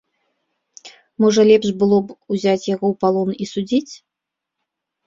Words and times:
Можа 1.25 1.41
лепш 1.49 1.69
было 1.83 2.01
б 2.09 2.17
узяць 2.35 2.67
яго 2.73 2.85
ў 2.95 3.05
палон 3.05 3.29
і 3.45 3.51
судзіць? 3.53 3.89